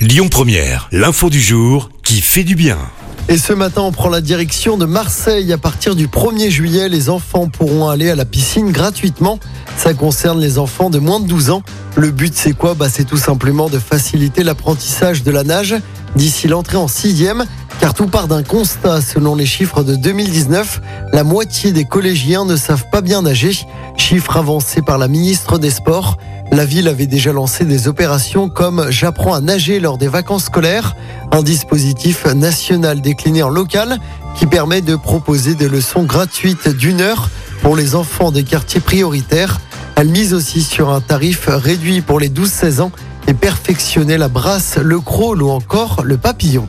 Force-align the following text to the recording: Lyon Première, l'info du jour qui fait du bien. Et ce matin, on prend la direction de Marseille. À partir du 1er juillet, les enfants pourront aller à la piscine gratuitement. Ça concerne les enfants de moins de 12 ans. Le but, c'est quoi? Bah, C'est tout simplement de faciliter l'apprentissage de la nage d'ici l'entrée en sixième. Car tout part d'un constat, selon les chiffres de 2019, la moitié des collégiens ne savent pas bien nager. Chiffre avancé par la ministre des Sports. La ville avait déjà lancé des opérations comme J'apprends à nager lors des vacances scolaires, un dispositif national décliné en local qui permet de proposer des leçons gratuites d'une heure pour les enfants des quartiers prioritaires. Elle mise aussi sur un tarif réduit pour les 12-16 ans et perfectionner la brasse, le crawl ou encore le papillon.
Lyon 0.00 0.28
Première, 0.30 0.88
l'info 0.92 1.28
du 1.28 1.42
jour 1.42 1.90
qui 2.02 2.22
fait 2.22 2.42
du 2.42 2.54
bien. 2.54 2.78
Et 3.28 3.36
ce 3.36 3.52
matin, 3.52 3.82
on 3.82 3.92
prend 3.92 4.08
la 4.08 4.22
direction 4.22 4.78
de 4.78 4.86
Marseille. 4.86 5.52
À 5.52 5.58
partir 5.58 5.94
du 5.94 6.06
1er 6.06 6.48
juillet, 6.48 6.88
les 6.88 7.10
enfants 7.10 7.48
pourront 7.48 7.90
aller 7.90 8.08
à 8.08 8.14
la 8.14 8.24
piscine 8.24 8.72
gratuitement. 8.72 9.38
Ça 9.76 9.92
concerne 9.92 10.40
les 10.40 10.56
enfants 10.56 10.88
de 10.88 10.98
moins 10.98 11.20
de 11.20 11.26
12 11.26 11.50
ans. 11.50 11.62
Le 11.96 12.10
but, 12.12 12.32
c'est 12.34 12.54
quoi? 12.54 12.72
Bah, 12.72 12.88
C'est 12.88 13.04
tout 13.04 13.18
simplement 13.18 13.68
de 13.68 13.78
faciliter 13.78 14.42
l'apprentissage 14.42 15.22
de 15.22 15.30
la 15.30 15.44
nage 15.44 15.76
d'ici 16.16 16.48
l'entrée 16.48 16.78
en 16.78 16.88
sixième. 16.88 17.44
Car 17.80 17.94
tout 17.94 18.08
part 18.08 18.28
d'un 18.28 18.42
constat, 18.42 19.00
selon 19.00 19.34
les 19.34 19.46
chiffres 19.46 19.82
de 19.82 19.96
2019, 19.96 20.82
la 21.14 21.24
moitié 21.24 21.72
des 21.72 21.86
collégiens 21.86 22.44
ne 22.44 22.56
savent 22.56 22.84
pas 22.92 23.00
bien 23.00 23.22
nager. 23.22 23.52
Chiffre 23.96 24.36
avancé 24.36 24.82
par 24.82 24.98
la 24.98 25.08
ministre 25.08 25.56
des 25.58 25.70
Sports. 25.70 26.18
La 26.52 26.66
ville 26.66 26.88
avait 26.88 27.06
déjà 27.06 27.32
lancé 27.32 27.64
des 27.64 27.88
opérations 27.88 28.50
comme 28.50 28.90
J'apprends 28.90 29.32
à 29.32 29.40
nager 29.40 29.80
lors 29.80 29.96
des 29.96 30.08
vacances 30.08 30.44
scolaires, 30.44 30.94
un 31.32 31.42
dispositif 31.42 32.26
national 32.26 33.00
décliné 33.00 33.42
en 33.42 33.48
local 33.48 33.98
qui 34.36 34.44
permet 34.44 34.82
de 34.82 34.94
proposer 34.94 35.54
des 35.54 35.68
leçons 35.68 36.02
gratuites 36.02 36.68
d'une 36.68 37.00
heure 37.00 37.30
pour 37.62 37.76
les 37.76 37.94
enfants 37.94 38.30
des 38.30 38.44
quartiers 38.44 38.80
prioritaires. 38.80 39.58
Elle 39.96 40.08
mise 40.08 40.34
aussi 40.34 40.62
sur 40.62 40.90
un 40.90 41.00
tarif 41.00 41.48
réduit 41.48 42.02
pour 42.02 42.20
les 42.20 42.28
12-16 42.28 42.82
ans 42.82 42.92
et 43.26 43.32
perfectionner 43.32 44.18
la 44.18 44.28
brasse, 44.28 44.76
le 44.76 45.00
crawl 45.00 45.42
ou 45.42 45.48
encore 45.48 46.02
le 46.04 46.18
papillon. 46.18 46.68